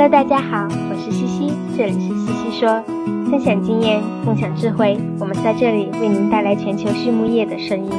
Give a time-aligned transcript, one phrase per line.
[0.00, 2.80] Hello，大家好，我是西西，这里是西西说，
[3.28, 7.90] 分享经验，共享智慧，我们在这里为您带来全球畜牧业的声音。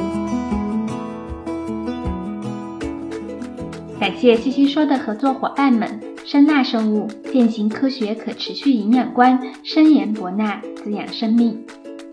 [4.00, 11.62] 感谢西西说的合作伙伴们：声纳生物、践行科学可持续营养观、深研博纳滋养生命。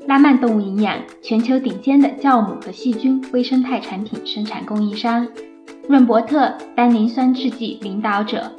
[0.05, 5.25] 拉曼动物营养，全球顶尖的酵母和细菌微生态产品生产供应商，
[5.88, 8.51] 润伯特单宁酸制剂领导者。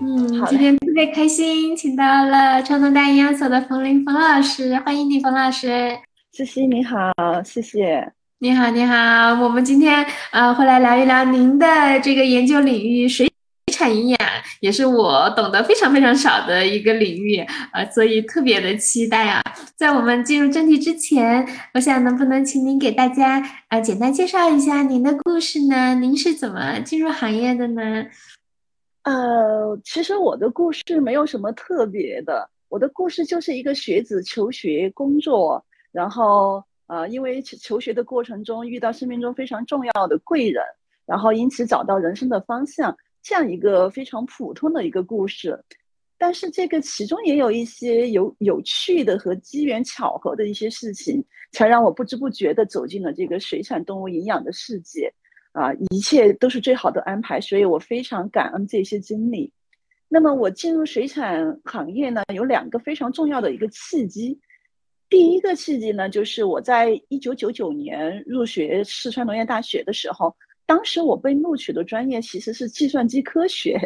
[0.00, 5.96] 嗯，今天特别开心，请到了创动大营养所的冯林冯老师，欢迎你，冯老师。
[6.32, 7.12] 西西你好，
[7.44, 8.12] 谢谢。
[8.38, 11.66] 你好，你好，我们今天呃会来聊一聊您的
[12.00, 13.26] 这个研究领域水。
[13.72, 14.18] 产营养
[14.60, 19.42] 也是我懂得非常非常少的一个领域，呃，所以特别的期待啊！
[19.76, 25.94] 在我们进入正题之前，我想能不能请您给大家呃简单介绍一下您的故事呢？
[25.96, 28.04] 您是怎么进入行业的呢？
[29.06, 40.60] 呃，其实我的故事没有什么特别的，我的故事就是一个学子求学工作，然后呃，因为求学的过程中遇到生命中非常重要的贵人，
[41.06, 42.94] 然后因此找到人生的方向。
[43.22, 45.56] 这样一个非常普通的一个故事，
[46.18, 55.12] 但是这个其中也有一些有有趣的和机缘巧合的一些事情，才让我不知不觉的走进了这个水产动物营养的世界。
[55.56, 59.50] 啊，一切都是最好的安排，所以我非常感恩这些经历。
[60.06, 64.38] 那么我进入水产行业呢，有两个非常重要的一个契机。
[65.08, 70.34] 第一个契机呢，就是我在一九九九年入学四川农业大学的时候。
[70.68, 73.78] 当时我被录取的专业其实是计算机科学，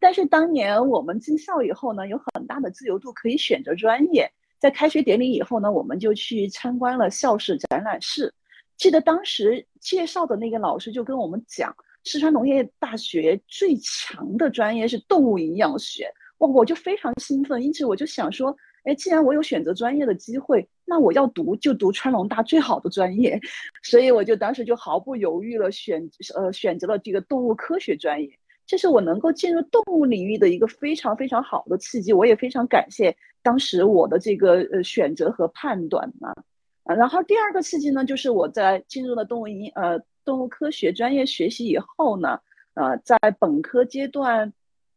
[0.00, 4.26] 但是当年我们进校以后呢，有很大的自由度可以选择专业。
[4.58, 8.32] 在开学典礼以后呢，我们就去参观了校史展览室。
[8.78, 16.10] 记得当时介绍的那个老师就跟我们讲，四川农业大学最强的专业是动物营养学。
[16.38, 18.56] 哇，我就非常兴奋，因此我就想说。
[18.84, 23.40] 哎，既然我有选择专业的机会，那我要读就读川农大最好的专业，
[23.84, 26.02] 所以我就当时就毫不犹豫了选
[26.34, 28.28] 呃选择了这个动物科学专业，
[28.66, 36.34] 这是我能够进入动物领域的一个非常非常好的契机，我也非常感谢当时我的这个呃选择和判断啊
[36.84, 42.38] 啊，然后第二个契机呢，就是我在进入了动物营呃动物科学专业学习以后呢，
[42.74, 44.52] 呃，在本科阶段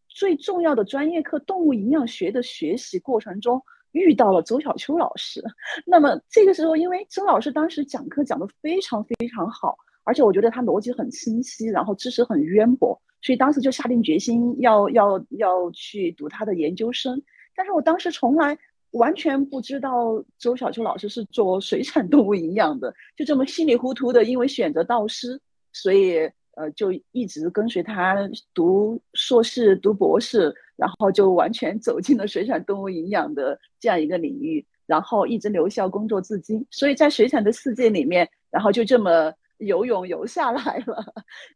[0.08, 3.62] 最重要的专业课动物营养学的学习过程中。
[3.92, 5.42] 遇到了周小秋老师，
[5.88, 17.24] 那么这个时候，因为周老师当时讲课讲得非常非常好，而且我觉得他逻辑很清晰，然后知识很渊博，所以当时就下定决心要要要去读他的研究生。
[17.56, 18.58] 但是我当时从来
[18.98, 25.40] 完全不知道周小秋老师是做水产动物营养的，就这么稀里糊涂的，因为选择导师，
[25.72, 26.30] 所以。
[26.58, 28.16] 呃，就一直跟随他
[28.54, 36.66] 读硕士、读博士，然后就完全走进了水产动物营养的这样一个领域，然后一直留校工作至今。
[36.72, 41.04] 所以在水产的世界里面，然后就这么游泳游下来了。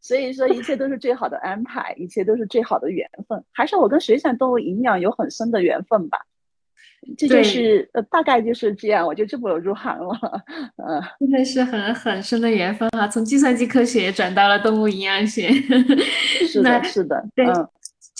[0.02, 3.42] 所以说，一切都是最好的安排，一切都是最好的缘分。
[3.52, 6.18] 还是我跟水产动物营养有很深的缘分吧。
[7.16, 10.18] 这就是呃，大概就是这样，我就这么入行了，
[10.76, 15.48] 嗯，真的是很很深的缘分哈，从计算机科学转到了动物营养学，
[16.46, 17.46] 是的，是的，对。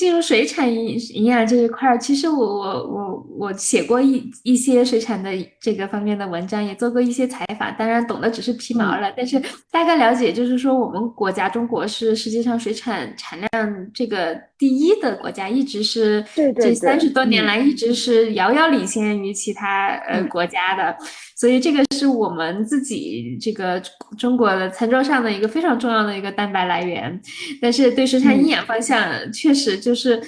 [0.00, 5.30] 进入水产营营养这一块儿，其实我我我我写过一一些水产的
[5.60, 7.76] 这个方面的文章，也做过一些采访。
[7.76, 9.38] 当然懂的只是皮毛了，但是
[9.70, 20.96] 大概了解就是说，我们国家中国是世界上水产产量这个第一的国家，一直是这三十多年来一直是遥遥领先于其他呃国家的。
[21.36, 23.82] 所以这个是我们自己这个
[24.18, 27.18] 中国的餐桌上的一个非常重要的一个蛋白来源，
[27.62, 29.00] 但是对水产营养方向
[29.32, 30.20] 确实就是，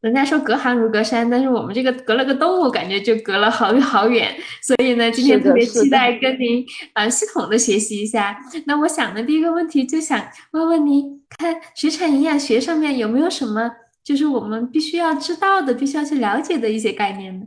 [0.00, 4.34] 人家说隔行如隔山，但是我们这个隔了个动物，感觉就隔了好远好远。
[4.62, 8.38] 所以呢，今天特别期待跟您啊系统的学习一下。
[8.66, 10.22] 那我想的第一个问题就想
[10.52, 13.70] 问问您，看水产营养学上面有没有什么
[14.02, 17.46] 就是我们必须要知道的、必须要去了解的一些概念呢？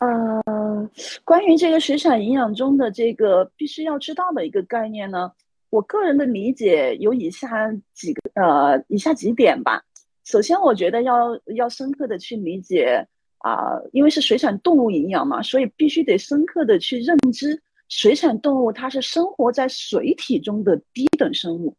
[0.00, 0.90] 呃，
[1.24, 5.30] 关于这个水产营养中的这个必须要知道的一个概念呢，
[5.70, 7.48] 我个人的理解有以下
[7.94, 9.82] 几个呃以下几点吧。
[10.30, 13.04] 首先，我觉得要要深刻的去理解
[13.38, 21.76] 啊，因为是水产动物营养嘛，所以必须得深刻的去认知水产动物它是生活在水体中的低等生物。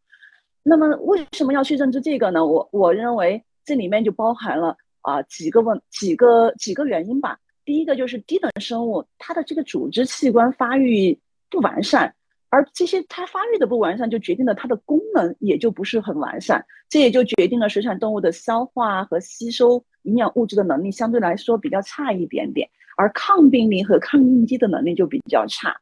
[0.63, 2.45] 那么为什么要去认知这个呢？
[2.45, 7.39] 我我认为这里面就包含了啊几个问几个几个原因吧。
[7.63, 11.17] 第一个就是低等生物，它的这个组织器官发育
[11.49, 12.13] 不完善，
[12.51, 25.75] 而这些它发育的不完善，就决定了它的功能也就不是很完善，这也就决定了水产动物的消化和吸收营养物质的能力相对来说比较差一点点，而抗病力和抗应激的能力就比较差。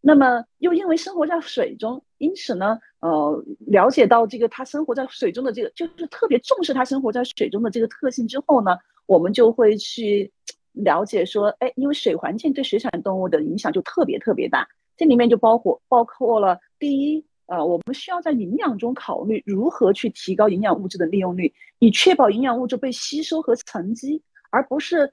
[0.00, 10.32] 那么又因为生活在水中，因此呢，呃，了解到这个它生活在水中的这个，就是特别重视它生活在水中的这个特性之后呢，我们就会去
[10.72, 14.66] 了解说，哎，因为水环境对水产动物的影响就特别特别大，
[15.00, 25.10] 这里面就包括包括了第一，呃，我们需要在营养中考虑如何去提高营养物质的利用率，以确保营养物质被吸收和沉积，而不是。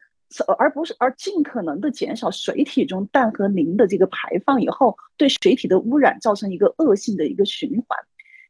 [0.57, 7.97] 而不是而尽可能的减少水体中氮和磷的这个排放以后，对水体的污染造成一个恶性的一个循环。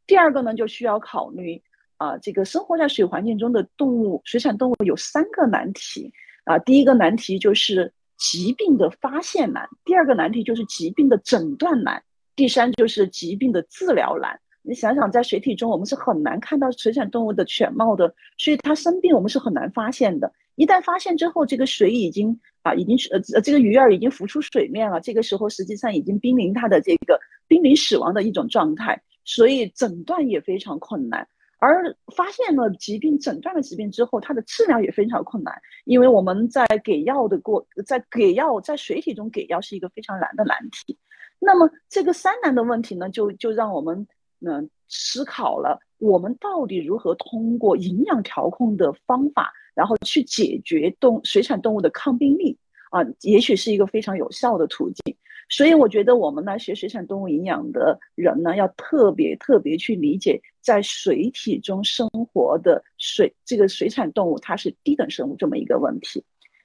[0.07, 1.61] 第二个呢，就需要考虑
[1.97, 6.11] 啊，这个生活在水环境中的动物，水产动物有三个难题
[6.45, 6.57] 啊。
[6.57, 12.03] 第一个难题就是疾病的发现难，第二个难题就是疾病的诊断难，
[12.35, 14.39] 第三就是疾病的治疗难。
[14.63, 20.29] 你想想，在水体中我们是很难看到水产动物的全貌的，所以它生病我们是很难发现的。
[20.55, 24.99] 一旦发现之后，这个水已经啊，已经呃呃，这个鱼儿已经浮出水面了。
[24.99, 27.17] 这个时候实际上已经濒临它的这个
[27.47, 31.27] 濒临死亡的一种状态，所以诊断也非常困难。
[31.59, 35.53] 而发现了疾病、诊断了疾病之后，它的治疗也非常困难，
[35.85, 40.97] 因为我们在给药的过，在给药在水体中给药是一个非常难的难题。
[41.39, 44.07] 那么这个三难的问题呢，就就让我们
[44.45, 49.53] 嗯思考了，我们到底如何通过营养调控的方法。
[49.77, 52.57] 然后去解决动水产动物的抗病力
[52.89, 55.15] 啊，也许是一个非常有效的途径。
[55.49, 66.21] 所以我觉得我们来学水产动物营养的人呢，要特别特别去理解在水体中生活的水这个水产动物它是低等生物这么一个问题，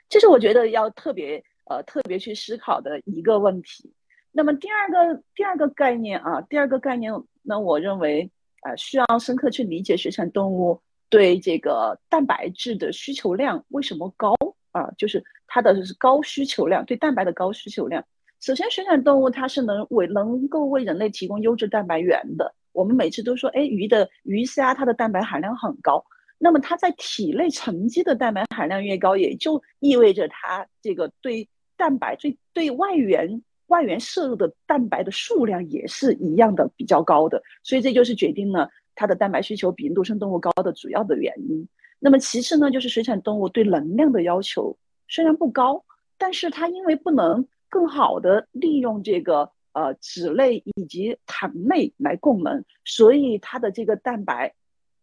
[0.08, 3.92] 这是我觉得要特别呃特别去思考的一个问题。
[4.32, 7.12] 那么第二个第二个概念啊，第二个概念
[7.42, 8.28] 那，我认为
[8.64, 10.82] 呃需要深刻去理解水产动物。
[11.08, 14.34] 对这个蛋白质的需求量为什么高
[14.72, 14.90] 啊？
[14.96, 18.04] 就是它的是高需求量，对蛋白的高需求量。
[18.40, 22.52] 首先，水产动物它是能为能够为人类提供优质蛋白源的。
[22.72, 26.04] 我们每次都说，哎，鱼的鱼虾它的蛋白含量很高，
[26.38, 37.42] 那么它在体内沉积的蛋白含量越高，也就意味着它这个对蛋白对对外源外源摄入的蛋白的数量也是一样的比较高的。
[37.62, 38.68] 所以这就是决定了。
[38.94, 41.66] 它的蛋白需求比陆生动物高的主要的原因。
[41.98, 44.76] 那么其次呢，就是水产动物对能量的要求
[45.08, 45.82] 虽然不高，
[46.18, 54.54] 但是它因为不能更好的利用这个呃脂类以及糖类来供能，所以它的这个蛋白，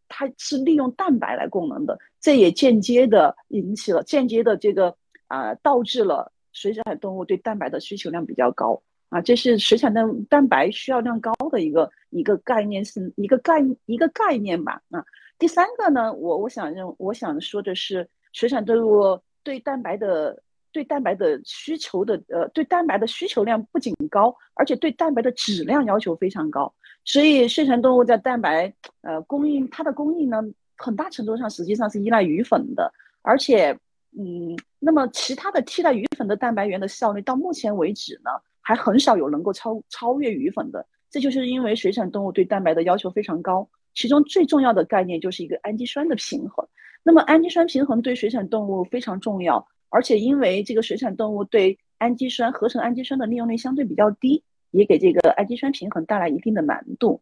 [0.07, 2.00] 它是利用蛋白来供能的。
[2.19, 4.95] 这也间接的引起了间接的这个
[5.27, 8.81] 啊导致了水产动物对蛋白的需求量比较高。
[9.10, 13.56] 啊，这是水产蛋蛋白需要量高的一个一个概念，是一个概
[13.88, 14.83] 一个概念吧。
[14.92, 15.04] 啊，
[15.39, 26.74] 第三个呢，我我想认我想说的是，水产动物对蛋白的对蛋白的需求的呃，对蛋白的需求量不仅高，而且对蛋白的质量要求非常高。
[27.06, 30.42] 所以水产动物在蛋白呃供应它的供应呢，
[30.77, 33.77] 很大程度上实际上是依赖鱼粉的，而且
[34.18, 38.30] 嗯，那么其他的替代鱼粉的蛋白源的效率到目前为止呢？
[38.62, 43.67] 还很少有能够超超越鱼粉的，这就是因为水产动物对蛋白的要求非常高。
[43.96, 46.67] 其中最重要的概念就是一个氨基酸的平衡。
[47.01, 57.22] 那么氨基酸平衡对水产动物非常重要，而且因为这个水产动物对氨基酸合成氨基酸的利用率相对比较低，也给这个氨基酸平衡带来一定的难度。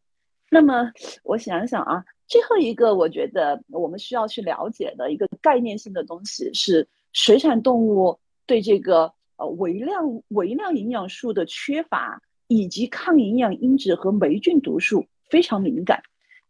[0.49, 0.91] 那么
[1.23, 9.13] 我想想啊，最后一个我觉得我们需要去了解的一个概念性的东西是水产动物对这个。
[9.39, 16.01] 呃，微量微量营养素的缺乏，以及抗营养因子和霉菌毒素非常敏感。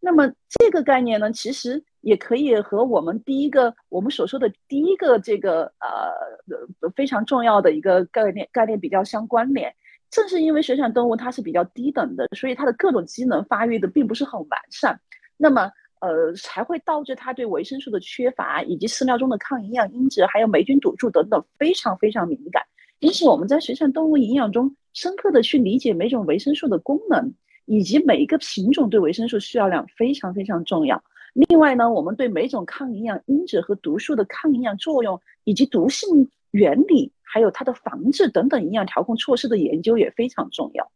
[0.08, 9.70] 那么这个概念呢，其实也可以和我们第一个我们所说的第一个这个呃非常重要的一个概念概念比较相关联。
[10.10, 14.98] 正是因为水产动物它是比较低等的，所以它的各种机能发育的并不是很完善。
[15.36, 22.64] 那么呃，才会导致它对维生素的缺乏，以及饲料中的抗营养因子，还有霉菌毒素等等非常非常敏感。
[23.00, 27.34] 因此，我们在水产动物营养中深刻的去理解每种维生素的功能，
[27.68, 31.04] 以及每一个品种对维生素需要量非常非常重要。
[31.34, 40.92] 另外呢，我们对每种抗营养因子和毒素的抗营养作用，以及毒性原理，还有它的防治等等营养调控措施的研究也非常重要。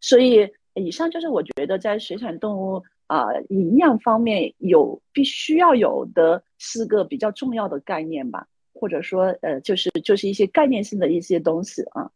[0.00, 8.48] 所以，以上就是我觉得在水产动物啊营养方面有必须要有的四个比较重要的概念吧。
[8.78, 12.10] 或者说，呃，就是就是一些概念性的一些东西啊。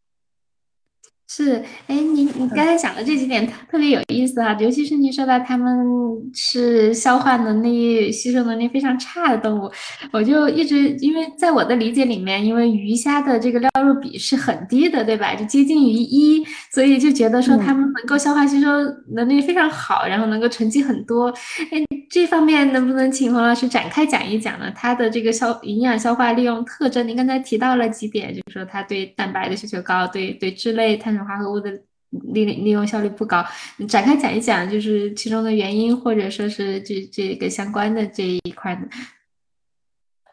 [1.33, 5.87] 是，哎，你你刚才讲的这几点特特别有意思啊，尤其是你说到他们
[6.35, 9.71] 是消化能力、吸收能力非常差的动物，
[10.11, 15.33] 我就一直因为在我的理解里面，因为鱼虾的这个料入比是很低的，对吧？
[15.37, 18.69] 就接近于一，所以就觉得说它们能够消化吸收
[19.15, 21.33] 能力非常好，然后能够沉积很多。
[21.71, 24.69] 哎，这方面能不能请洪老师展开讲一讲呢？
[24.75, 31.20] 它的这个消营养消化利用特征，您刚才提到了几点，就是说它对蛋白的需求高，对对脂类碳。
[31.25, 31.71] 化合物的
[32.11, 33.45] 利利用效率不高，
[33.89, 38.89] 展开讲一讲，就是其中的原因，或者说是这这个相关的这一块呢？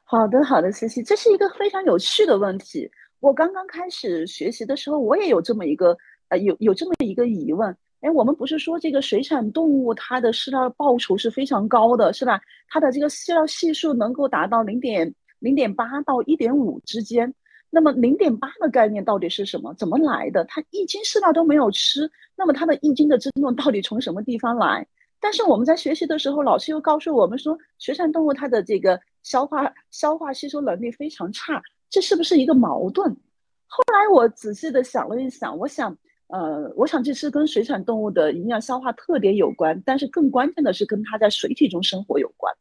[0.04, 1.04] 好的，好的，谢谢。
[1.04, 2.90] 这是一个非常有趣的问题。
[3.20, 5.96] 我刚刚开始学习的时候，我也有这么一个
[6.30, 7.76] 呃，有有这么一个疑问。
[8.02, 12.40] 哎，我们不是说这个水产动物它的饲料报酬是非常高的，是吧？
[12.70, 17.34] 它的这个饲料系数能够达到零点零点八到一点五之间。
[17.70, 19.74] 那么零点八的概念到底是什么？
[19.74, 20.44] 怎么来的？
[20.46, 24.88] 它一斤饲料都没有吃，那么它的一斤的增重到底从什么地方来？
[25.20, 33.10] 但是我们在学习的时候，老师又告诉我们说，水产动物它的这个消化消化吸收能力非常差，这是不是一个矛盾？
[33.66, 35.96] 后来我仔细的想了一想，我想，
[36.28, 42.54] 呃，我想这是跟水产动物的营养消化特点有关，但是更关键的是跟它在水体中生活有关。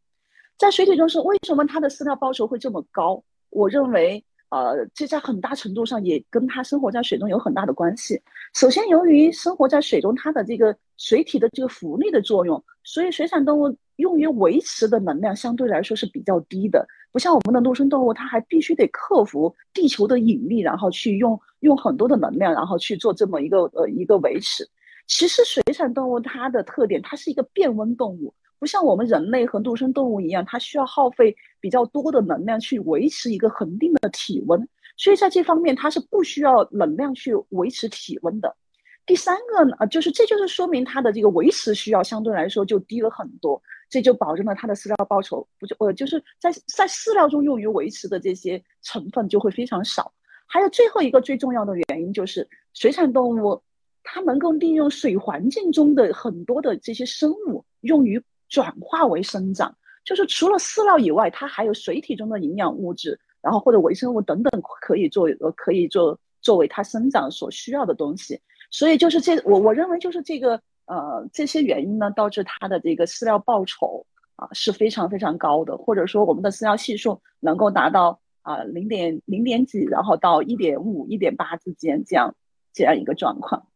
[0.58, 3.22] 在水体中是为什么它的饲料报酬会这么高？
[3.50, 4.24] 我认为。
[4.48, 8.20] 呃，这在很大程度上也跟它生活在水中有很大的关系。
[8.54, 16.86] 首先，由于生活在水中，它的这个水体的这个浮力的作用，所以水产动物用于维持的能量相对来说是比较低的。
[17.10, 24.68] 不像我们的陆生动物，它还必须得克服地球的引力，然后去用用很多的能量，然后去做这么一个呃一个维持。
[25.06, 28.32] 其实水产动物它的特点，它是一个变温动物。
[28.58, 38.56] 不像我们人类和陆生动物一样，它需要耗费比较多的能量去维持一个恒定的体温，所以在这方面它是不需要能量去维持体温的。
[39.04, 50.12] 第三个呢，就是这就是说明它的这个维持需要相对来说就低了很多，这就保证了它的饲料报酬不就呃就是在在饲料中用于维持的这些成分就会非常少。
[50.46, 53.62] 还有最后一个最重要的原因就是水产动物
[54.02, 58.20] 它能够利用水环境中的很多的这些生物用于。
[58.48, 59.74] 转化为生长，
[60.04, 68.40] 就是除了饲料以外，它还有水体中的营养物质，然后或者微生物等等，可以作呃可以做作为它生长所需要的东西。
[68.70, 74.04] 所以就是这我我认为就是这个呃这些原因呢，导致它的这个饲料报酬
[74.36, 82.34] 啊是非常非常高的，或者说我们的饲料系数能够达到啊零点零点几，然后到一点五、一点八之间这样
[82.72, 83.66] 这样一个状况。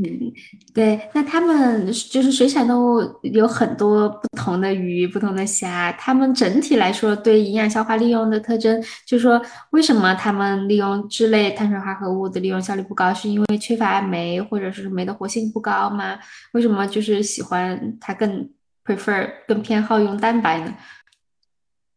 [0.00, 0.32] 嗯，
[0.72, 16.16] 对，那它们就是水产动物有很多不同的鱼、不同的虾，它们整体来说对营养消化利用的特征，就是说为什么它们利用脂类碳水化合物的利用效率不高，是因为缺乏酶，或者是酶的活性不高吗？
[16.52, 18.48] 为什么就是喜欢它更
[18.84, 20.72] prefer 更偏好用蛋白呢？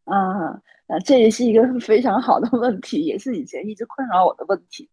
[0.05, 4.89] 啊，啊，这也是一个非常好的问题，也是以前一直困扰我的问题。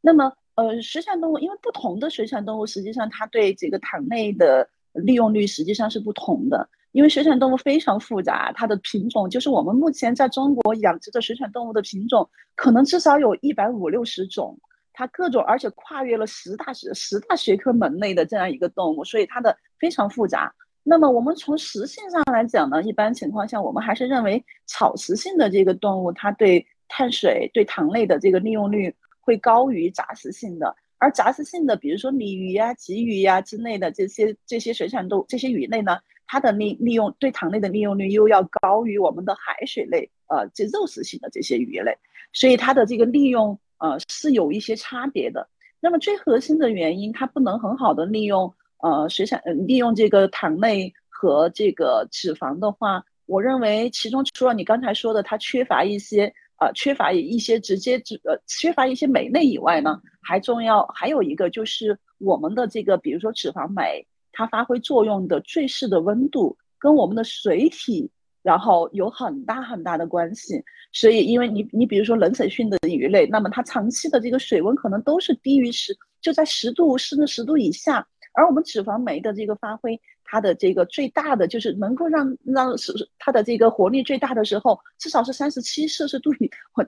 [0.00, 0.32] 那么。
[0.62, 6.68] 呃，水产动物因为不同的水产动物，实际上它对这个糖类的利用率实际上是不同的。
[6.92, 14.56] 因为水产动物非常复杂，它的品种就是我们目前在中国养殖的水产动物的品种，可能至少有一百五六十种，
[14.92, 20.54] 它各种而且跨越了十大学十大学科门类的这样一个动物，所以它的非常复杂。
[20.84, 28.94] 那么我们从食性上来讲呢，一般情况下我们还是认为草食性的这个动物，它对碳水、对糖类的这个利用率。
[29.22, 41.96] 会高于杂食性的，而杂食性的，比如说鲤鱼呀、鲫鱼呀之类的这些这些水产动、这些鱼类呢，它的利利用对糖类的利用率又要高于我们的海水类，呃，这肉食性的这些鱼类，
[42.32, 45.48] 所以它的这个利用呃是有一些差别的。
[45.78, 48.52] 那么最核心的原因，它不能很好的利用
[48.82, 56.34] 呃水产利用这个糖类和这个脂肪的话，我认为其中除了你刚才说的，它缺乏一些。
[56.62, 68.08] 呃，缺乏一些直接脂呃，缺乏一些酶类以外呢，还重要还有一个就是我们的这个，比如说脂肪酶，它发挥作用的最适的温度跟我们的水体，
[68.44, 70.62] 然后有很大很大的关系。
[70.92, 80.00] 所以，因为你你比如说冷水性的鱼类，那么它长期的这个水温可能都是低于十，就在十度甚至十度以下，而我们脂肪酶的这个发挥。
[80.32, 86.32] 它的这个最大的就是能够让让是它的这个活力最大的时候，至少是三十七摄氏度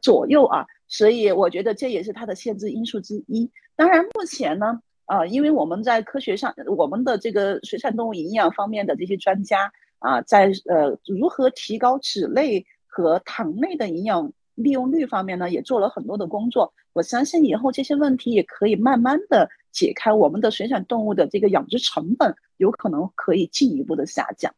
[0.01, 3.51] 左右啊，所以我觉得这也是它的限制因素之一。
[3.77, 16.73] 当然，目前呢，呃，因为我们在科学上，我们的这个水产动物营养方面的这些专家啊，在呃如何提高脂类和糖类的营养利用率方面呢，也做了很多的工作。
[16.95, 24.55] 我相信以后这些问题也可以慢慢的解开，我们的水产动物的这个养殖成本有可能可以进一步的下降。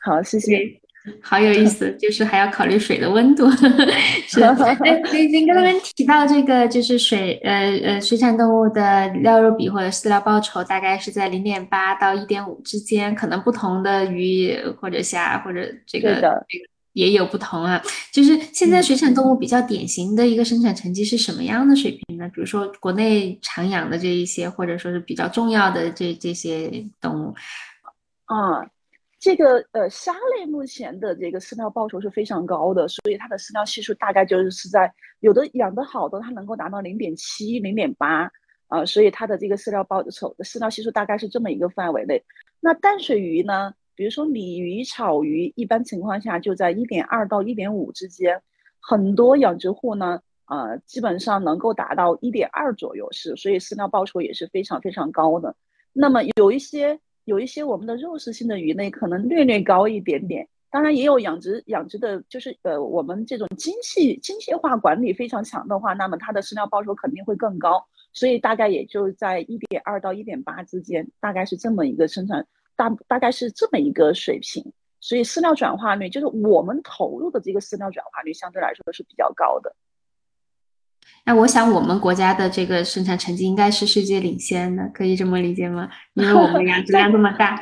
[0.00, 0.80] 好，谢谢。
[1.20, 3.50] 好有意思，就是还要考虑水的温度。
[4.28, 4.40] 是，
[4.84, 16.46] 哎，您刚刚提到这个，就是水，呃呃，水产动物的料肉比或者饲料报酬大概是在零点八到一点五之间，可能不同的鱼或者虾或者这个这个
[16.92, 17.82] 也有不同啊。
[18.12, 22.28] 就是现在水产动物比较典型的一个生产成绩是什么样的水平呢？
[22.34, 27.34] 比如说国内常养的这一些，或者说是比较重要的这这些动物，
[28.24, 28.66] 啊。
[29.24, 38.28] 这个呃虾类目前的这个饲料报酬是非常高的，所以它的饲料系数大概就是是在有的养得好的，它能够达到零点七、零点八
[38.66, 42.20] 啊，所以它的这个饲料报酬饲料系数大概是这么一个范围内。
[42.58, 48.42] 那淡水鱼呢，比如说鲤鱼、草鱼，一般情况下就在一点二到一点五之间，
[48.80, 55.54] 很多养殖户呢，呃，基本上能够达到一点二左右是，所以饲料报酬也是非常非常高的。
[55.92, 57.00] 那么有一些。
[57.24, 72.44] 有一些我们的肉食性的鱼类可能略略高一点点，当然也有养殖养殖的，就是呃我们这种精细精细化管理非常强的话，那么它的饲料报酬肯定会更高，所以大概也就在一点二到一点八之间，大概是这么一个生产
[72.76, 79.74] 大大概是这么一个水平，所以饲料转化率就是我们投入的这个饲料转化率相对来说是比较高的。
[81.24, 85.88] 那我想，我们国家的这个生产成绩应该是世界领先的，可以这么理解吗？
[86.14, 87.58] 因为我们养殖 量这么大。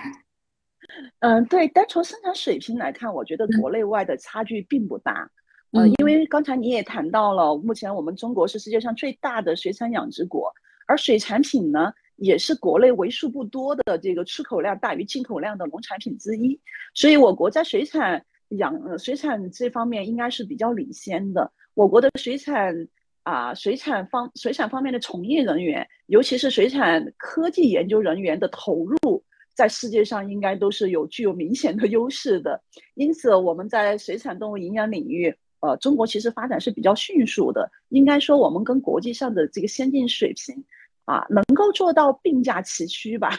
[1.20, 5.30] 嗯，对，单从生产水平来看，我觉得国内外的差距并不大。
[5.72, 10.52] 嗯，因为刚才你也谈到了，目前我们中国是世界上最大的水产养殖国，
[10.86, 16.60] 而水产品呢，也是国内为数不多的这个出口量大于进口量的农产品之一。
[16.94, 21.52] 所以，我国在水产养水产这方面应该是比较领先的。
[21.74, 22.88] 我国的水产。
[23.22, 29.22] 啊，水产方水产方面的从业人员，尤其是水产科技研究人员的投入，
[29.54, 32.60] 在世界上应该都是有具有明显的优势的。
[32.94, 37.70] 因此，我们在水产动物营养领域，呃，中国其实发展是比较迅速的。
[37.90, 40.64] 应该说，我们跟国际上的这个先进水平，
[41.10, 43.30] 啊，能够做到并驾齐驱吧。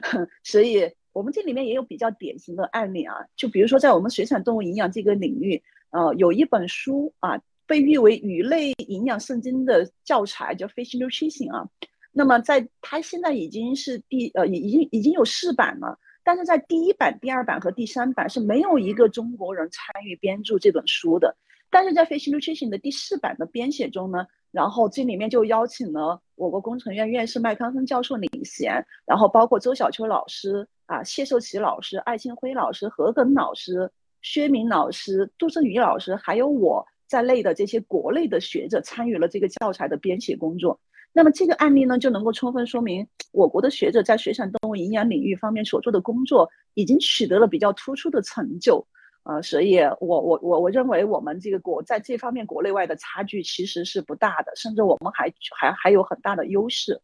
[0.42, 7.40] 所以，我们这里面也有比较典型的案例啊，就比如说在我们水产动物营养这个领域，呃，有一本书啊。
[7.68, 11.68] 被誉为鱼类营养圣经的教材叫《Fish Nutrition》啊，
[12.12, 21.36] 那么在它现在已经是第呃已已经已经有四版了，但是在第一版、第二版和第三版是没有一个中国人参与编著这本书的。
[21.68, 33.90] 但是在《Fish Nutrition》的第四版的编写中呢，然后这里面就邀请了我国工程院院士麦康生教授领衔，然后包括周小秋老师啊、谢寿奇老师、艾庆辉老师、何耿老师、
[34.22, 36.86] 薛明老师、杜振宇老师，还有我。
[37.08, 40.78] 在内的这些国内的学者参与了这个教材的编写工作，
[41.14, 48.86] 那么这个案例呢，就能够充分说明我国的学者在水产动物营养领域方面所做的工作已经取得了比较突出的成就，
[49.28, 56.98] 啊，所以我我我我认为我们这个国在这方面国内外的差距其实是不大的，甚至我们还还还有很大的优势，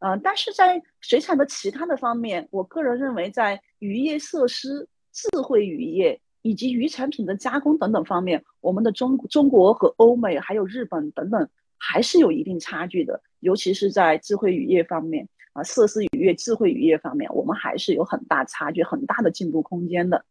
[0.00, 6.20] 嗯，但是在水产的其他的方面，我个人认为在渔业设施、智慧渔业。
[6.42, 20.24] 以及鱼产品的加工等等方面，我们的中中国和欧美还有日本等等还是有一定差距的，尤其是在智慧渔业方面啊，设施渔业、智慧渔业方面，我们还是有很大差距、很大的进步空间的。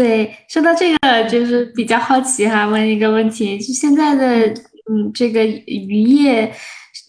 [0.00, 4.46] 对，说到这个，就是比较好奇哈，问一个问题，就现在的
[4.90, 6.50] 嗯，这个渔业，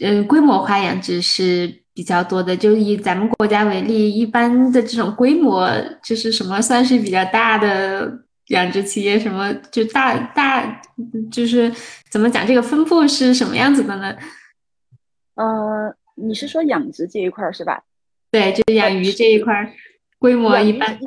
[0.02, 1.80] 呃，规模化养殖是。
[1.94, 5.70] 比较多的，就以咱们国家为例，一般的这种规模，
[6.02, 8.10] 就是什么算是比较大的
[8.48, 9.20] 养殖企业？
[9.20, 10.82] 什么就大大，
[11.30, 11.70] 就是
[12.10, 12.48] 怎么讲？
[12.48, 14.16] 这个分布是什么样子的呢？
[15.36, 17.84] 呃，你是说养殖这一块是吧？
[18.32, 19.54] 对，就养鱼这一块，
[20.18, 20.98] 规模一般。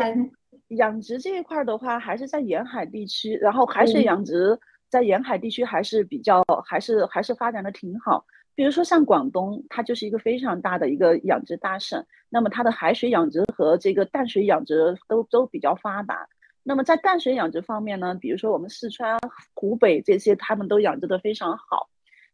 [0.76, 4.58] 养殖这一块的话，还是在沿海地区，然后海水养殖
[4.88, 8.24] 在沿海地区还是比较，还是还是发展的挺好。
[8.54, 16.26] 比如说像广东，它就是一个非常大的一个养殖大省，那么它的海水养殖和这个淡水养殖都都比较发达。
[16.62, 19.18] 那么在淡水养殖方面呢，比如说我们四川、
[19.54, 21.88] 湖北这些，他们都养殖的非常好。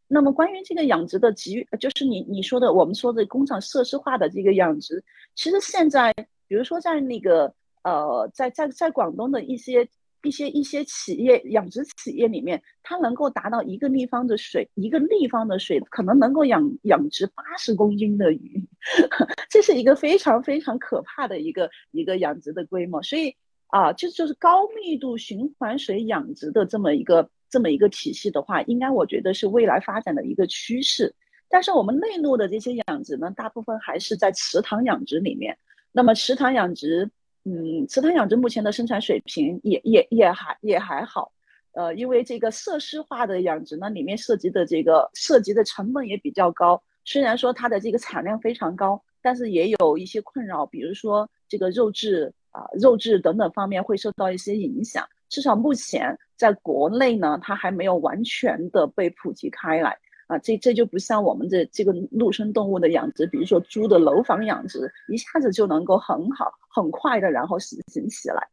[0.07, 5.03] 那么关于这个养殖的集，就是你你说的我们说的工厂设施化的这个养殖，
[5.35, 6.13] 其实现在，
[6.47, 7.51] 比如说在那个
[7.83, 9.87] 呃，在在在广东的一些。
[10.23, 18.63] 一些一些企业养殖企业里面，它能够达到一个立方的水，一个立方的水可能能够养养殖八十公斤的鱼，
[19.49, 23.01] 这是一个非常非常可怕的一个一个养殖的规模。
[23.01, 23.35] 所以
[23.69, 31.11] 啊，就就是高密度循环水养殖的这么一个这么一个体系的话，应该我觉得是未来发展的一个趋势。
[31.49, 35.57] 但是我们内陆的这些养殖呢，大部分还是在池塘养殖里面。
[35.91, 37.09] 那么池塘养殖，
[37.43, 41.31] 嗯，池塘养殖目前的生产水平也也也还也还好。
[41.73, 46.81] 呃，因为这个设施化的养殖呢，里面涉及的这个涉及的成本也比较高。
[47.03, 55.07] 虽然说它的这个产量非常高，但是也有一些困扰，比如说这个肉质啊、肉质等等方面会受到一些影响。
[55.29, 59.97] 至少目前在国内呢，它还没有完全的被普及开来
[60.31, 60.37] 啊。
[60.39, 68.47] 这这就不像我们的这个陆生动物的养殖，比如说猪的楼房养殖，一下子就能够很好、很快的然后实行起来。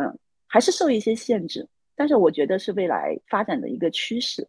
[0.00, 1.68] 嗯，还是受一些限制。
[1.94, 4.46] 但是我觉得是未来发展的一个趋势。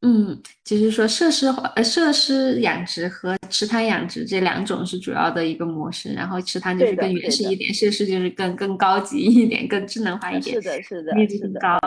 [0.00, 11.78] 嗯，就是说设施呃设施养殖和池塘养殖这两种是主要的一个模式，然后池塘就是更原始一点，设施就是更更高级一点，更智能化一点，是的，是的，密度更高，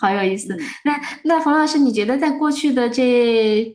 [0.00, 0.56] 好有意思。
[0.84, 3.74] 那那冯老师，你觉得在过去的这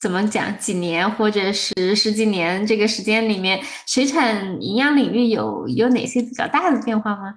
[0.00, 7.34] 怎么讲几年或者十十几年这个时间里面，水产营养领域有有哪些比较大的变化吗？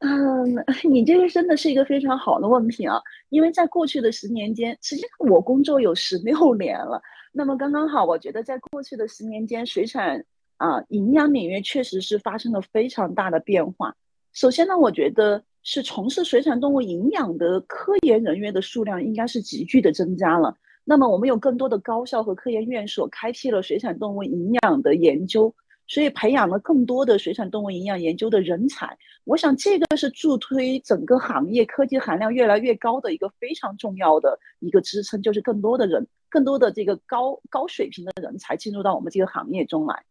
[0.00, 0.54] 嗯，
[0.88, 3.00] 你这个真的是一个非常好的问题啊！
[3.30, 7.02] 因为在过去的十年间，实际上我工作有十六年了。
[7.32, 10.24] 那么刚刚好，我觉得在过去的十年间，水产
[10.56, 13.94] 啊营养领域确实是发生了非常大的变化。
[14.32, 20.56] 首先呢，我觉得是从事水产动物营养的科研人员的数量应该是急剧的增加了。
[20.84, 25.52] 那么我们有更多的高校和科研院所开辟了水产动物营养的研究。
[25.88, 40.04] 所以培养了更多的水产动物营养研究的人才，我想这个是助推整个行业科技含量越来越高的一个非常重要的一个支撑，就是更多的人，更多的这个高高水平的人才进入到我们这个行业中来。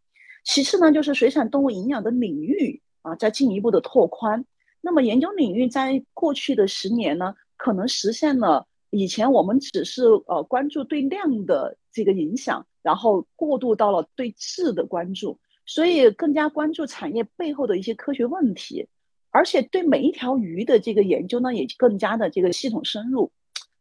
[0.44, 4.44] 其次呢，就是水产动物营养的领域啊，在进一步的拓宽。
[4.82, 15.38] 那么研究领域在过去的十年呢，可能实现了以前我们只是呃关注对量的这个影响，然后过渡到了对质的关注。
[15.68, 18.88] 所以更加关注产业背后的一些科学问题，
[19.30, 23.30] 而且对每一条鱼的这个研究呢，也更加的这个系统深入，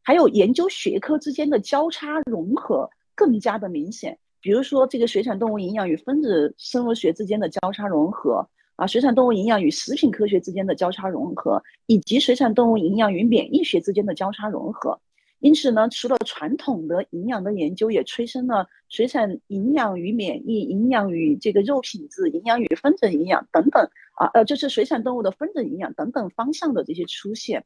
[0.02, 4.18] 还有研究学科之间的交叉融合更加的明显。
[4.40, 8.46] 比如说这个水产动物营养与分子生物学之间的交叉融合
[8.76, 15.00] 啊，水产动物营养与食品科学之间的交叉融合，以及水产动物营养与免疫学之间的交叉融合。
[15.40, 27.64] 因此呢，除了传统的营养的研究，也催生了水产营养与免疫、营养与这个肉品质、营养与分子营养等等啊，呃，就是水产动物的分子营养等等方向的这些出现。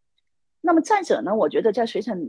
[0.61, 2.21] 那么再者呢，我觉得在水产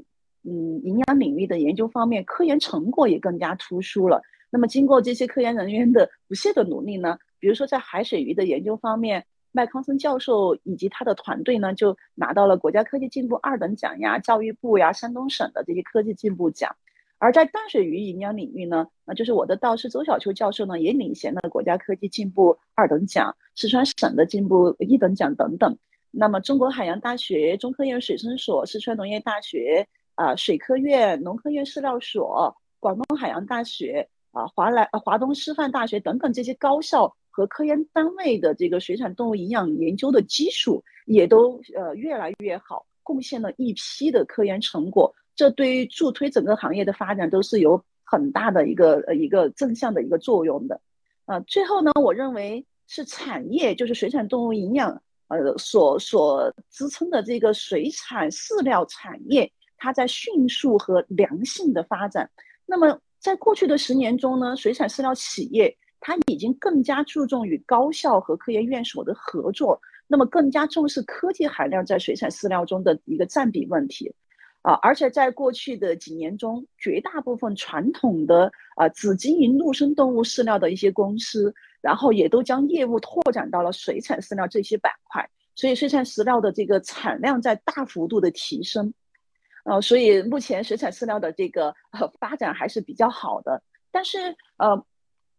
[0.44, 4.22] 嗯营养领域的研究方面，科研成果也更加突出了。
[4.52, 9.26] 那么经过这些科研人员的不懈的努力呢，比如说在海水鱼的研究方面。
[9.52, 16.76] 麦康森教授以及他的团队呢，就拿到了国家科技进步二等奖呀、教育部呀、山东省的这些科技进步奖。
[17.18, 25.78] 而在淡水鱼营养领域呢，那就是我的导师周小秋教授呢，也领衔了国家科技进步二等奖、四川省的进步一等奖等等。
[26.10, 37.16] 那么，中国海洋大学、中科院水生所、四川农业大学啊、水科院、农科院饲料所、广东海洋大学啊、华南华东师范大学等等这些高校。
[37.32, 50.80] 和科研单位的这个水产动物营养研究的基础也都呃越来越好，贡献了一批的科研成果，这对于助推整个行业的发展都是有很大的一个呃一个正向的一个作用的。
[51.26, 62.30] 啊，最后呢，我认为是产业，就是水产动物营养呃所所支撑的这个水产饲料产业，它在迅速和良性的发展。
[62.66, 65.74] 那么在过去的十年中呢，水产饲料企业。
[66.02, 74.12] 它已经更加注重与高校和科研院所的合作，那么更加重视科技含量在水产饲料中的一个占比问题，
[74.64, 88.92] 啊，而且在过去的几年中，绝大部分传统的啊只经营陆生动物饲料的一些公司，然后也都将业务拓展到了水产饲料这些板块，所以水产饲料的这个产量在大幅度的提升，
[89.66, 93.62] 呃，所以目前水产饲料的这个呃发展还是比较好的，
[93.92, 94.84] 但是呃。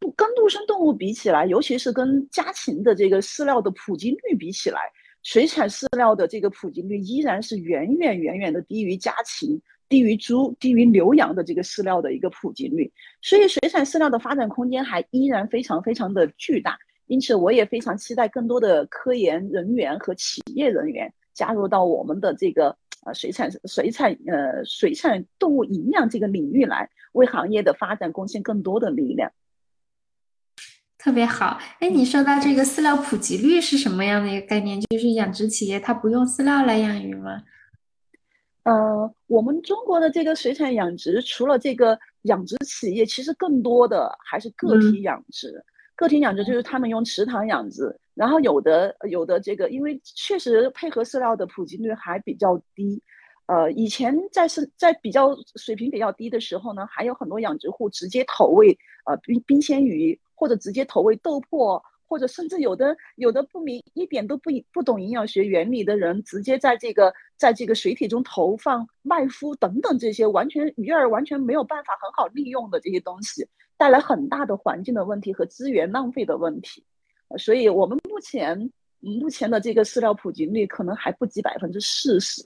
[0.03, 4.81] 不跟陆生动物比起来，尤其是跟家禽的这个饲料的普及率比起来，
[5.23, 12.93] 水产饲料的这个普及率依然是远远远远的低于家禽、低于猪、低于牛羊的这个饲料的一个普及率。
[13.23, 16.77] 所以，水产饲料的发展空间还依然非常非常的巨大。
[17.07, 29.31] 因此，我也非常期待更多的科研人员和企业人员加入到我们的这个呃水产水产呃水产动物营养这个领域来，为行业的发展贡献更多的力量。
[31.03, 31.59] 特别好。
[31.81, 34.81] 哎，你说到这个饲料普及率是什么样的一个概念？
[34.83, 37.43] 就是养殖企业它不用饲料来养鱼吗？
[38.62, 45.53] 呃，我们中国的这个水产养殖，除了这个养殖企业，其实更多的还是个体养殖。
[45.97, 53.03] 个体养殖就是他们用池塘养殖，然后有的有的这个，因为确实配合饲料的普及率还比较低。
[53.47, 61.81] 呃，以前在是在比较水平比较低的时候呢，还有很多养殖户直接投喂呃冰冰鲜鱼，或者直接投喂豆粕。
[62.05, 76.85] 或者甚至有的有的不明一点都不不懂营养学原理的人，直接在这个在这个水体中投放麦麸等等这些完全鱼儿完全没有办法很好利用的这些东西，带来很大的环境的问题和资源浪费的问题。
[77.38, 82.42] 所以我们目前目前的这个饲料普及率可能还不及百分之四十，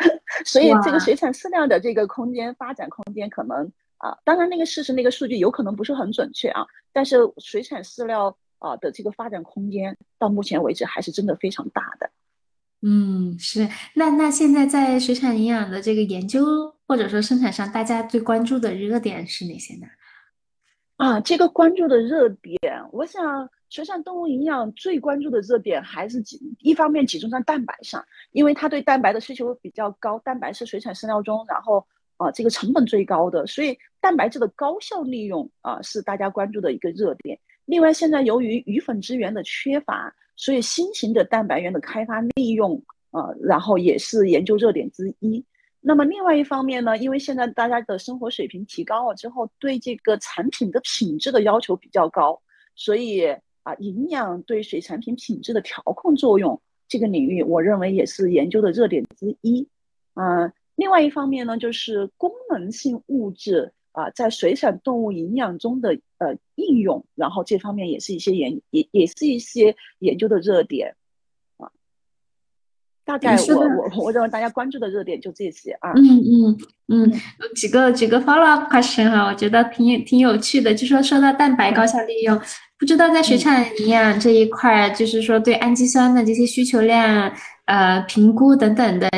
[0.46, 8.36] 所以这个水产饲料的这个空间发展空间可能啊，当然那个事实那个数据有可能不是很准确啊，但是水产饲料。
[8.62, 12.10] 啊的这个发展空间到目前为止还是真的非常大的。
[12.82, 13.66] 嗯，是。
[13.94, 16.44] 那那现在在水产营养的这个研究
[16.86, 19.86] 或者说生产上，大家最关注的热点是哪些呢？
[20.96, 22.60] 啊，这个关注的热点，
[22.92, 31.86] 我想水产动物营养最关注的热点还是集一方面集中在蛋白上，因为它对蛋白的需求比较高，蛋白是水产饲料中然后
[32.20, 37.38] 啊这个成本最高的，所以蛋白质的高效利用啊是大家关注的一个热点。
[37.64, 45.42] 另外，现在由于鱼粉资源的缺乏，所以新型的蛋白源的开发利用，呃，然后也是研究热点之一。
[45.80, 52.38] 那么另外一方面呢，因为现在大家的生活水平提高了之后，对这个产品的品质的要求比较高，
[52.74, 53.24] 所以
[53.62, 59.66] 啊，营养对水产品品质的调控作用这个领域，我认为也是研究的热点之一。
[60.14, 63.72] 嗯，另外一方面呢，就是功能性物质。
[63.92, 70.94] 啊，在水产动物营养中的呃应用，然后这方面也是一些研也也是一些研究的热点
[71.56, 71.66] 啊。
[73.04, 75.90] 大概我我我认为大家关注的热点就这些啊。
[75.96, 82.40] 嗯嗯嗯，有几个几个 follow up question 哈，我觉得挺挺有趣的，就说说到蛋白高效利用，
[82.78, 87.34] 不知道在水产营养这一块，就是说对氨基酸的这些需求量。
[87.66, 89.08] 呃，评估等等的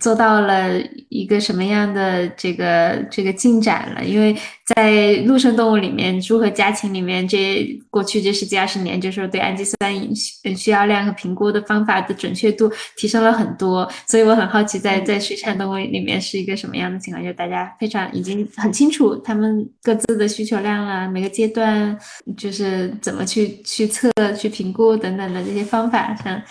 [0.00, 4.04] 做到了一个什么样的这个这个进展了？
[4.04, 13.88] 因为在陆生动物里面，猪和家禽里面，这过去这十几二十年，就是说对氨基酸需要量和评估的方法的准确度提升了很多。
[14.08, 17.22] 所以我很好奇，在在水产动物里面是一个什么样的情况？
[17.22, 21.96] 就大家非常已经很清楚他们各自的需求量了，每个阶段
[22.36, 26.42] 就是怎么去去测、去评估等等的这些方法上。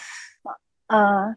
[0.94, 1.36] 呃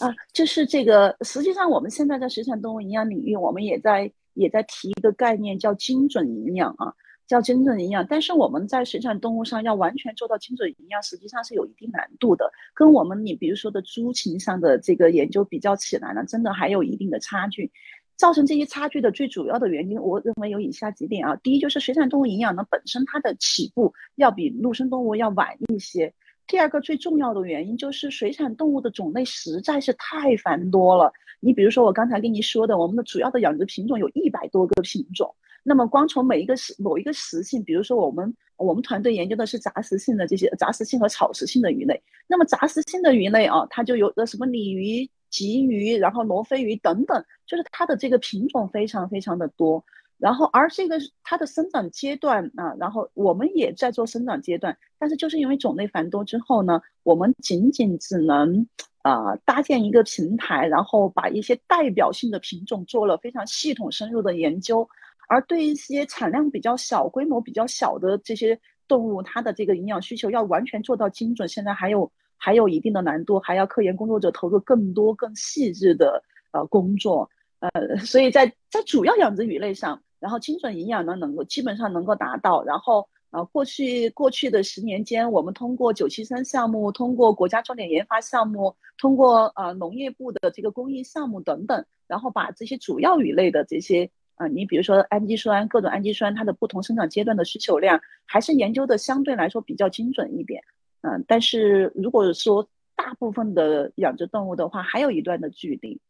[0.00, 1.16] 啊，就是这个。
[1.22, 6.92] 实际上，我们现在在水产动物营养领域，我们也在也在提一个概念，叫精准营养啊，
[7.26, 8.06] 叫精准营养。
[8.06, 12.52] 但是我们在水产动物上要完全做到精准营养，实际上是有一定难度的。
[12.74, 17.70] 跟我们你比如说的猪禽上的这个研究比较起来呢，真的还有一定的差距。
[18.16, 21.36] 造成这些差距的最主要的原因，我认为有以下几点啊。
[21.36, 26.12] 第一，就是水产动物营养呢本身它的起步要比陆生动物要晚一些。
[26.48, 31.12] 第二个最重要的原因就是水产动物的种类实在是太繁多了。
[31.40, 35.32] 你比如说我刚才跟你说的，我们的主要的养殖品种有一百多个品种。
[35.62, 42.02] 那么光从每一个食某一个食性，比如说我们我们团队研究的是杂食性的这些杂食性和草食性的鱼类。
[42.26, 49.84] 那么杂食性的鱼类啊，它就有的什么鲤鱼、鲫鱼，然后罗非鱼等等，就是它的这个品种非常非常的多。
[50.18, 58.66] 然后，而这个它的生长阶段啊，然后我们也在做生长阶段，但是就是因为种类繁多之后呢，我们仅仅只能
[59.02, 64.88] 啊搭建一个平台，然后把一些代表性的品种做了非常系统深入的研究，
[65.28, 80.02] 而对一些产量比较小、规模比较小的这些动物，它的这个营养需求要完全做到精准，现在还有还有一定的难度，还要科研工作者投入更多、更细致的呃工作，呃， 所以在在主要养殖鱼类上。
[80.20, 82.62] 然后精准营养呢，能够基本上能够达到。
[82.64, 100.62] 然后啊，过去过去的十年间，我们通过九七三项目，通过国家重点研发项目，通过呃农业部的这个公益项目等等，然后把这些主要鱼类的这些啊，你比如说氨基酸，各种氨基酸它的不同生长阶段的需求量，还是研究的相对来说比较精准一点。
[101.02, 106.00] 嗯，但是如果说大部分的养殖动物的话，还有一段的距离。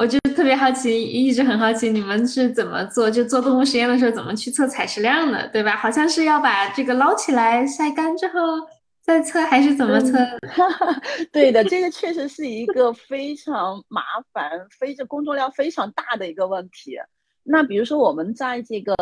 [0.00, 5.76] 我就特别好奇，一直很好奇你们是怎么做，就做动物实验的时候怎么去测采食量的，对吧？
[5.76, 8.40] 好像是要把这个捞起来晒干之后
[9.02, 10.16] 再测，还是怎么测？
[11.30, 14.00] 对的，这个确实是一个非常麻
[14.32, 16.96] 烦、非这工作量非常大的一个问题。
[17.42, 18.94] 那比如说我们在这个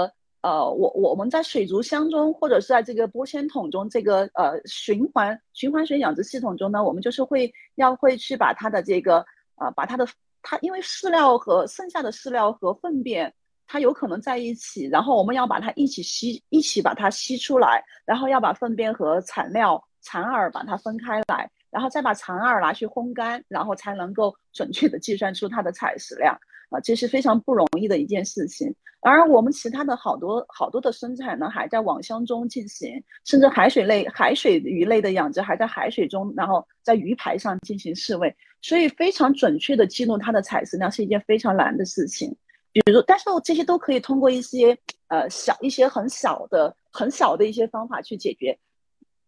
[0.43, 9.25] 呃，我我们在水族箱中或者是在这个玻纤桶中，这个呃循环循环水养殖系统中呢，我们就是会要会去把它的这个
[9.61, 10.05] 呃把它的
[10.43, 13.33] 它因为饲料和剩下的饲料和粪便。
[13.71, 26.35] 它有可能在一起，然后我们要把它一起吸，一起把它吸出来，然后要把粪便和产料、产饵把它分开来，然后再把产饵拿去烘干，然后才能够准确的计算出它的采食量
[26.71, 28.75] 啊，这是非常不容易的一件事情。
[29.01, 42.37] 而我们其他的好多好多的生产呢，还在网箱中进行，甚至海水类、海水鱼类的养殖还在海水中，然后在鱼排上进行试喂，所以非常准确的记录它的采食量是一件非常难的事情。
[42.73, 44.77] 比如，但是这些都可以通过一些
[45.07, 48.59] 呃小一些很小的很小的一些方法去解决，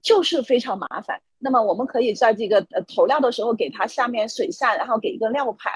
[0.03, 1.21] 就是非常麻烦。
[1.39, 5.73] 那么我们可以在这个呃投料的时候给它下面水下，然后给一个料盘，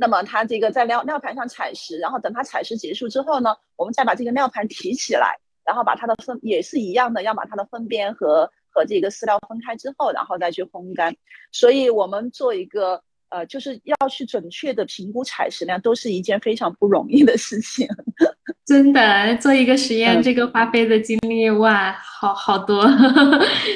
[0.00, 11.14] 那么它这个在料料盘上采食，然后等它采食结束之后呢，我们再把这个料盘提起来，然后把它的粪也是一样的，要把它的粪便和和这个饲料分开之后，然后再去烘干。
[11.52, 13.02] 所以我们做一个。
[13.32, 17.86] 呃，就是要去准确的评估采食量，都是一件非常不容易的事情。
[18.66, 22.84] 真的，做一个实验，这个花费的精力哇，好好多。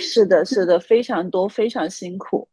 [0.00, 2.48] 是的，是的，非常多，非常辛苦。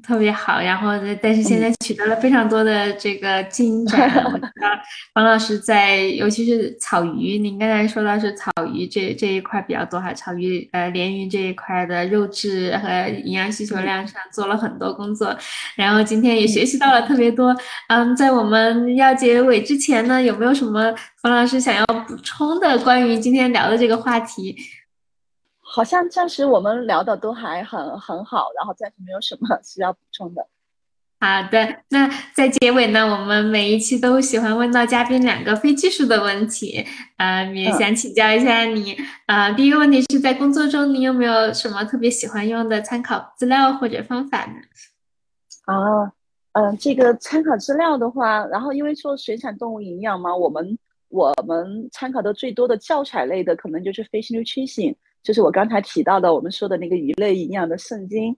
[0.00, 4.08] 特别好，然后但是现在取得了非常多的这个进展。
[4.24, 4.68] 我知道
[5.14, 15.36] 王老师在，尤其是草鱼，您刚才说到是草鱼这这一块比较多哈，草鱼呃鲢鱼这一块的肉质和营养需求量上做了很多工作，
[15.76, 17.54] 然后今天也学习到了特别多。
[17.88, 24.56] 嗯，在我们要结尾之前呢，有没有什么冯老师想要补充的关于今天聊的这个话题？
[25.74, 30.46] 好像暂时我们聊的都还很很好，然后暂时没有什么 需要补充的。
[31.18, 36.84] 好的，那在结尾呢，我们每一期都喜欢问到嘉宾两个非技术的问题，
[37.16, 38.94] 呃，也想请教一下你，
[39.26, 44.56] 呃，第一个问题是在工作中你有没有什么特别喜欢用的参考资料或者方法呢？
[45.64, 46.12] 啊，
[46.52, 54.94] 嗯，这个参考资料的话，然后因为做水产动物营养嘛，我们我们参考的最多的教材类的可能就是 Fish Nutrition。
[55.22, 58.36] 就是我刚才提到的，我们说的那个鱼类营养的圣经，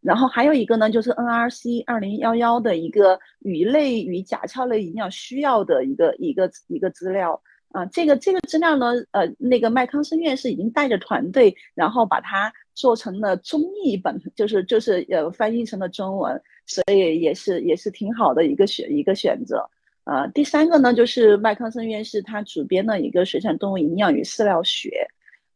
[0.00, 7.86] 然后还有一个呢，就是 NRC 二零幺幺的一个鱼类与甲壳类营养需要的一个一个一个资料啊。
[7.86, 19.68] 这个这个资料呢，呃，那个麦康生院士已经带着团队，然后把它做成了中译本，就是就是呃翻译成了中文，所以也是也是挺好的一个选一个选择。
[20.04, 25.06] 呃，第三个呢，就是麦康生院士他主编的一个水产动物营养与饲料学。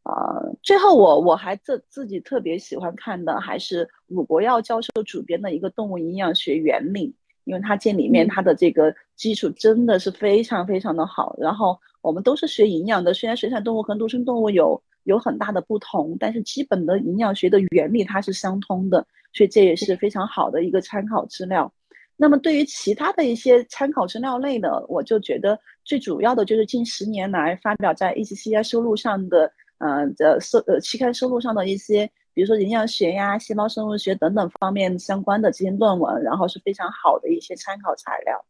[0.02, 11.36] 啊，最后我我还自自己特别喜欢看的还是鲁国耀教授主编的一个动物营养学原理，因为他这里面他的这个基础真的是非常非常的好。
[11.38, 21.70] 然后我们都是学营养的，虽然水产动物和陆生动物有有很大的不同，但是基本的营养学的原理它是相通的，所以这也是非常好的一个参考资料。
[22.16, 29.52] 那么对于其他的一些参考资料类的，我就觉得最主要的就是近十年来发表在 ACCI 收录上的。
[29.80, 38.44] 嗯，这收呃期刊收录上的一些，比如说营养学呀、细胞生物学等等方面相关的这些论文，然后是非常好的一些参考材料。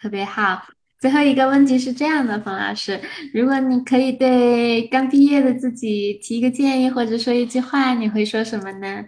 [0.00, 0.62] 特别好。
[0.98, 2.98] 最后一个问题是这样的，冯老师，
[3.34, 9.04] 如果你可以对刚毕业的自己提一个建议，或者说一句话，你会说什么呢？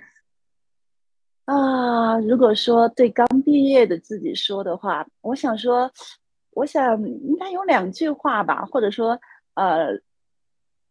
[1.47, 5.91] 啊，如果说对刚毕业的自己说的话，我想说，
[6.51, 9.19] 我想应该有两句话吧，或者说，
[9.55, 9.99] 呃。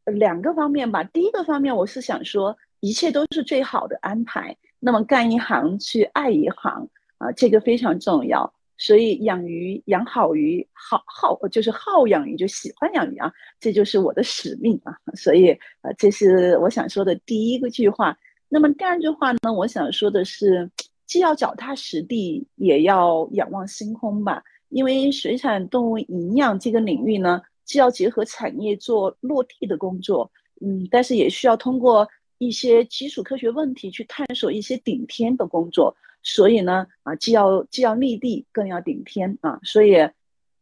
[0.10, 1.04] 两个方面吧。
[1.06, 4.56] 第一个方面，我是想说，一切都是最好的安排。
[4.80, 8.52] 那么干一行去爱一行啊，这个非常重要。
[8.78, 14.96] 所以养鱼养好鱼，好好就是好养鱼，就喜欢养鱼啊，这就是我的使命啊。
[15.16, 18.18] 所以啊，这是我想说的第一个句话。
[18.48, 20.70] 那么第二句话呢，我想说的是，
[21.06, 24.42] 既要脚踏实地，也要仰望星空吧。
[24.70, 27.42] 因为水产动物营养这个领域呢。
[27.70, 35.96] 既要结合产业做落地的工作，嗯，但是也需要通过一些基础科学问题去探索一些顶天的工作。
[36.24, 39.60] 所以呢，啊，既要既要立地，更要顶天啊。
[39.62, 39.98] 所以，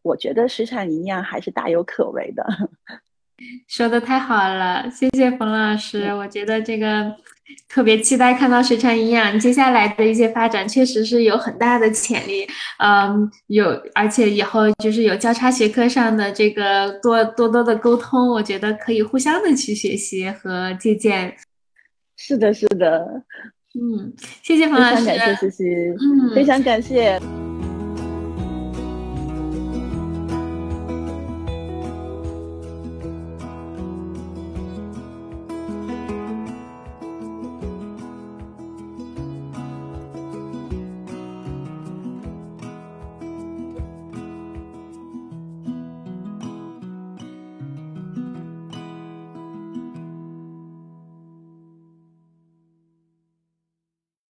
[0.02, 2.46] 我觉得水产营养还是大有可为的。
[3.70, 6.10] 说的太好了，谢谢冯老师。
[6.14, 7.16] 我觉得这个。
[7.70, 12.48] 特别期待看到水产营养接下来的一些发展，确实是有很大的潜力。
[12.80, 21.36] 嗯，有，而且以后就是有交叉学科上的这个多多多的沟通，我觉得可以互相的去学习和借鉴。
[22.18, 23.06] 是的，是的，
[23.80, 25.66] 嗯，谢谢冯老师，感谢谢谢，
[26.00, 27.47] 嗯，非常感谢。